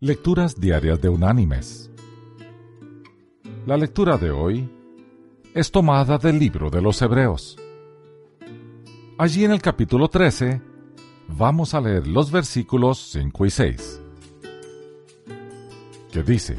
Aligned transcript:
Lecturas 0.00 0.60
Diarias 0.60 1.00
de 1.00 1.08
Unánimes. 1.08 1.90
La 3.64 3.78
lectura 3.78 4.18
de 4.18 4.30
hoy 4.30 4.70
es 5.54 5.70
tomada 5.70 6.18
del 6.18 6.38
libro 6.38 6.68
de 6.68 6.82
los 6.82 7.00
Hebreos. 7.00 7.56
Allí 9.16 9.46
en 9.46 9.52
el 9.52 9.62
capítulo 9.62 10.08
13 10.08 10.60
vamos 11.28 11.72
a 11.72 11.80
leer 11.80 12.06
los 12.06 12.30
versículos 12.30 12.98
5 13.12 13.46
y 13.46 13.50
6, 13.50 14.02
que 16.12 16.22
dice, 16.22 16.58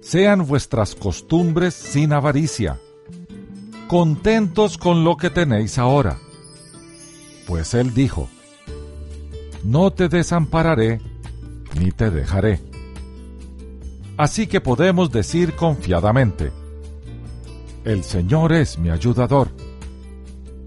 Sean 0.00 0.44
vuestras 0.44 0.96
costumbres 0.96 1.74
sin 1.74 2.12
avaricia, 2.12 2.80
contentos 3.86 4.76
con 4.76 5.04
lo 5.04 5.16
que 5.16 5.30
tenéis 5.30 5.78
ahora. 5.78 6.18
Pues 7.46 7.72
él 7.74 7.94
dijo, 7.94 8.28
no 9.64 9.90
te 9.90 10.08
desampararé 10.08 11.00
ni 11.78 11.90
te 11.90 12.10
dejaré. 12.10 12.60
Así 14.16 14.46
que 14.46 14.60
podemos 14.60 15.10
decir 15.10 15.56
confiadamente, 15.56 16.52
el 17.84 18.04
Señor 18.04 18.52
es 18.52 18.78
mi 18.78 18.90
ayudador, 18.90 19.48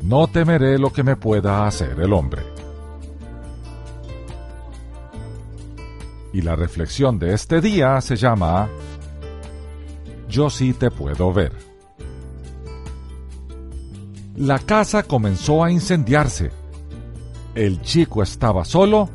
no 0.04 0.28
temeré 0.28 0.78
lo 0.78 0.92
que 0.92 1.04
me 1.04 1.16
pueda 1.16 1.66
hacer 1.66 2.00
el 2.00 2.12
hombre. 2.12 2.42
Y 6.34 6.42
la 6.42 6.56
reflexión 6.56 7.18
de 7.20 7.34
este 7.34 7.62
día 7.62 8.02
se 8.02 8.16
llama 8.16 8.70
Yo 10.28 10.50
sí 10.50 10.74
te 10.74 10.92
puedo 10.92 11.32
ver. 11.32 11.54
La 14.36 14.60
casa 14.60 15.04
comenzó 15.04 15.64
a 15.64 15.72
incendiarse 15.72 16.52
el 17.58 17.82
chico 17.82 18.22
estaba 18.22 18.64
solo 18.66 19.10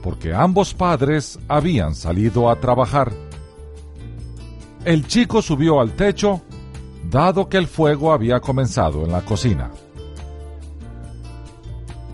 porque 0.00 0.32
ambos 0.32 0.74
padres 0.74 1.40
habían 1.48 1.96
salido 1.96 2.48
a 2.48 2.60
trabajar. 2.60 3.12
El 4.84 5.06
chico 5.08 5.42
subió 5.42 5.80
al 5.80 5.92
techo, 5.92 6.42
dado 7.10 7.48
que 7.48 7.56
el 7.56 7.66
fuego 7.66 8.12
había 8.12 8.38
comenzado 8.38 9.04
en 9.04 9.10
la 9.10 9.22
cocina. 9.22 9.70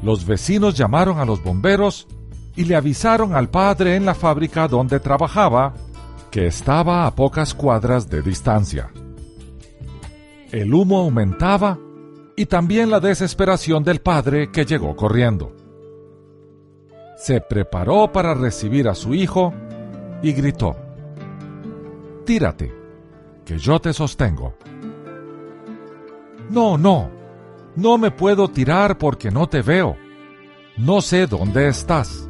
Los 0.03 0.25
vecinos 0.25 0.77
llamaron 0.77 1.19
a 1.19 1.27
los 1.27 1.43
bomberos 1.43 2.07
y 2.57 2.65
le 2.65 2.75
avisaron 2.75 3.35
al 3.35 3.51
padre 3.51 3.97
en 3.97 4.07
la 4.07 4.15
fábrica 4.15 4.67
donde 4.67 4.99
trabajaba 4.99 5.75
que 6.31 6.47
estaba 6.47 7.07
a 7.07 7.15
pocas 7.15 7.53
cuadras 7.53 8.09
de 8.09 8.23
distancia. 8.23 8.91
El 10.53 10.73
humo 10.73 11.01
aumentaba 11.01 11.77
y 12.41 12.47
también 12.47 12.89
la 12.89 13.01
desesperación 13.01 13.85
del 13.85 14.01
padre 14.01 14.51
que 14.51 14.65
llegó 14.65 14.97
corriendo. 14.97 15.60
Se 17.21 17.43
preparó 17.43 18.11
para 18.11 18.33
recibir 18.33 18.89
a 18.89 18.95
su 18.95 19.13
hijo 19.15 19.53
y 20.23 20.33
gritó, 20.33 20.75
Tírate, 22.25 22.73
que 23.45 23.59
yo 23.59 23.79
te 23.79 23.93
sostengo. 23.93 24.55
No, 26.49 26.79
no, 26.79 27.11
no 27.77 27.99
me 27.99 28.11
puedo 28.11 28.49
tirar 28.49 28.97
porque 28.97 29.31
no 29.31 29.51
te 29.51 29.61
veo. 29.61 29.99
No 30.79 31.03
sé 31.03 31.27
dónde 31.27 31.69
estás, 31.69 32.27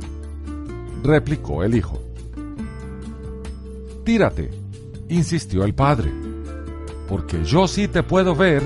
replicó 1.04 1.62
el 1.62 1.76
hijo. 1.76 2.02
Tírate, 4.04 4.50
insistió 5.08 5.62
el 5.62 5.72
padre, 5.72 6.10
porque 7.08 7.44
yo 7.44 7.68
sí 7.68 7.86
te 7.86 8.02
puedo 8.02 8.34
ver 8.34 8.60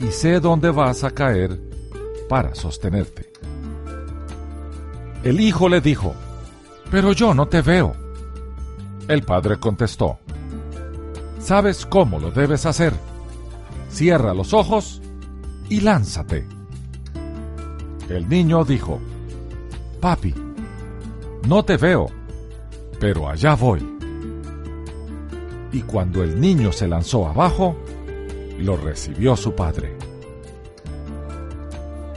y 0.00 0.06
sé 0.06 0.40
dónde 0.40 0.72
vas 0.72 1.04
a 1.04 1.12
caer 1.12 1.56
para 2.28 2.52
sostenerte. 2.56 3.35
El 5.26 5.40
hijo 5.40 5.68
le 5.68 5.80
dijo, 5.80 6.14
pero 6.88 7.12
yo 7.12 7.34
no 7.34 7.48
te 7.48 7.60
veo. 7.60 7.94
El 9.08 9.22
padre 9.22 9.58
contestó, 9.58 10.20
¿sabes 11.40 11.84
cómo 11.84 12.20
lo 12.20 12.30
debes 12.30 12.64
hacer? 12.64 12.92
Cierra 13.88 14.32
los 14.34 14.54
ojos 14.54 15.02
y 15.68 15.80
lánzate. 15.80 16.46
El 18.08 18.28
niño 18.28 18.64
dijo, 18.64 19.00
Papi, 20.00 20.32
no 21.48 21.64
te 21.64 21.76
veo, 21.76 22.06
pero 23.00 23.28
allá 23.28 23.56
voy. 23.56 23.84
Y 25.72 25.82
cuando 25.82 26.22
el 26.22 26.40
niño 26.40 26.70
se 26.70 26.86
lanzó 26.86 27.26
abajo, 27.26 27.76
lo 28.60 28.76
recibió 28.76 29.34
su 29.36 29.56
padre. 29.56 29.98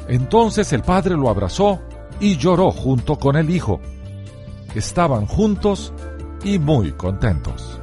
Entonces 0.07 0.71
el 0.73 0.83
padre 0.83 1.15
lo 1.15 1.27
abrazó 1.27 1.88
y 2.19 2.37
lloró 2.37 2.71
junto 2.71 3.17
con 3.17 3.35
el 3.35 3.49
hijo. 3.49 3.79
Estaban 4.75 5.25
juntos 5.25 5.93
y 6.43 6.59
muy 6.59 6.91
contentos. 6.91 7.79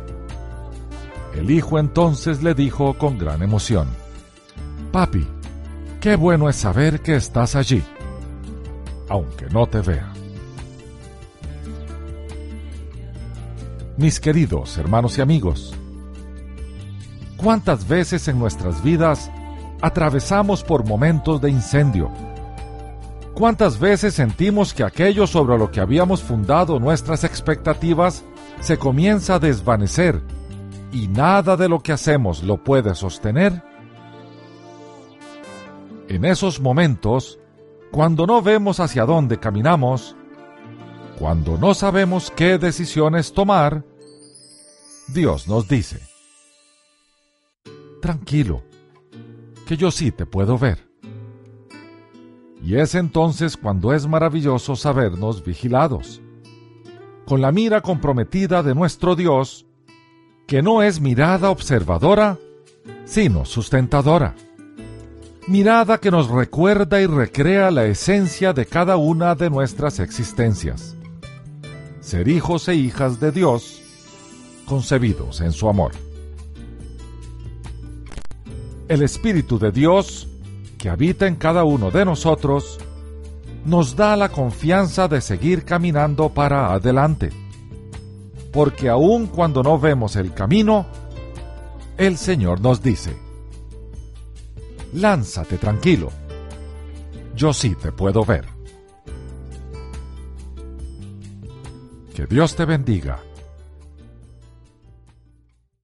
El 1.35 1.51
hijo 1.51 1.79
entonces 1.79 2.43
le 2.43 2.55
dijo 2.55 2.95
con 2.95 3.19
gran 3.19 3.43
emoción, 3.43 3.89
Papi, 4.93 5.27
qué 6.01 6.17
bueno 6.17 6.49
es 6.49 6.57
saber 6.57 7.01
que 7.01 7.17
estás 7.17 7.57
allí, 7.57 7.83
aunque 9.09 9.47
no 9.47 9.67
te 9.67 9.81
vea. 9.81 10.13
Mis 13.99 14.21
queridos 14.21 14.79
hermanos 14.79 15.19
y 15.19 15.23
amigos, 15.23 15.75
¿Cuántas 17.37 17.87
veces 17.87 18.29
en 18.29 18.39
nuestras 18.39 18.83
vidas 18.83 19.31
atravesamos 19.83 20.65
por 20.65 20.87
momentos 20.87 21.41
de 21.41 21.51
incendio? 21.51 22.11
¿Cuántas 23.37 23.79
veces 23.79 24.15
sentimos 24.15 24.73
que 24.73 24.83
aquello 24.83 25.27
sobre 25.27 25.59
lo 25.59 25.71
que 25.71 25.81
habíamos 25.81 26.23
fundado 26.23 26.81
nuestras 26.81 27.23
expectativas 27.23 28.25
se 28.61 28.79
comienza 28.79 29.35
a 29.35 29.39
desvanecer 29.39 30.23
y 30.91 31.07
nada 31.09 31.55
de 31.59 31.69
lo 31.69 31.81
que 31.81 31.93
hacemos 31.93 32.43
lo 32.43 32.65
puede 32.65 32.95
sostener? 32.95 33.63
En 36.09 36.25
esos 36.25 36.61
momentos, 36.61 37.39
cuando 37.91 38.27
no 38.27 38.41
vemos 38.41 38.81
hacia 38.81 39.05
dónde 39.05 39.39
caminamos, 39.39 40.17
cuando 41.19 41.59
no 41.59 41.75
sabemos 41.75 42.31
qué 42.31 42.57
decisiones 42.57 43.35
tomar, 43.35 43.85
Dios 45.09 45.47
nos 45.47 45.69
dice, 45.69 46.01
tranquilo, 48.01 48.63
que 49.67 49.77
yo 49.77 49.91
sí 49.91 50.11
te 50.11 50.25
puedo 50.25 50.57
ver. 50.57 50.87
Y 52.67 52.75
es 52.75 52.97
entonces 52.97 53.57
cuando 53.57 53.95
es 53.95 54.09
maravilloso 54.09 54.75
sabernos 54.75 55.45
vigilados, 55.45 56.21
con 57.25 57.41
la 57.41 57.53
mira 57.53 57.81
comprometida 57.81 58.65
de 58.65 58.75
nuestro 58.75 59.15
Dios, 59.15 59.67
que 60.49 60.63
no 60.63 60.83
es 60.83 61.01
mirada 61.01 61.51
observadora, 61.51 62.39
sino 63.05 63.45
sustentadora. 63.45 64.35
Mirada 65.47 65.99
que 65.99 66.11
nos 66.11 66.29
recuerda 66.29 67.01
y 67.01 67.07
recrea 67.07 67.71
la 67.71 67.85
esencia 67.85 68.53
de 68.53 68.67
cada 68.67 68.97
una 68.97 69.37
de 69.37 69.49
nuestras 69.49 70.01
existencias. 70.01 70.97
Ser 72.01 72.27
hijos 72.27 72.67
e 72.67 72.75
hijas 72.75 73.21
de 73.21 73.31
Dios, 73.31 73.81
concebidos 74.67 75.41
en 75.41 75.53
su 75.53 75.69
amor 75.69 75.93
el 78.89 79.03
Espíritu 79.03 79.59
de 79.59 79.73
Dios, 79.73 80.29
que 80.87 80.91
habita 80.91 81.27
en 81.27 81.35
cada 81.35 81.65
uno 81.65 81.91
de 81.91 82.05
nosotros, 82.05 82.79
nos 83.65 83.97
da 83.97 84.15
la 84.15 84.29
confianza 84.29 85.09
de 85.09 85.21
seguir 85.21 85.65
caminando 85.65 86.29
para 86.29 86.73
adelante. 86.73 87.31
Porque 88.53 88.89
aun 88.89 89.27
cuando 89.27 89.65
no 89.65 89.81
vemos 89.81 90.15
el 90.15 90.33
camino, 90.33 90.87
el 91.99 92.17
Señor 92.17 92.61
nos 92.61 92.85
dice, 92.85 93.17
lánzate 94.93 95.59
tranquilo, 95.59 96.13
yo 97.35 97.53
sí 97.53 97.75
te 97.75 97.91
puedo 97.91 98.25
ver. 98.25 98.47
Que 102.15 102.27
Dios 102.27 102.55
te 102.55 102.65
bendiga 102.65 103.26